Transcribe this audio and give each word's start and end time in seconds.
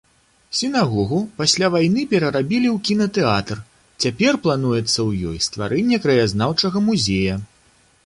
Сінагогу 0.59 1.19
пасля 1.41 1.67
вайны 1.75 2.05
перарабілі 2.13 2.67
ў 2.75 2.77
кінатэатр, 2.89 3.57
цяпер 4.07 4.33
плануецца 4.49 4.97
ў 5.07 5.11
ёй 5.33 5.37
стварэнне 5.49 5.97
краязнаўчага 6.09 6.77
музея. 6.91 7.43